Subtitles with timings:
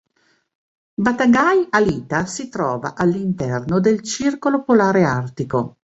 [1.01, 5.77] Batagaj-Alyta si trova all'interno del circolo polare artico.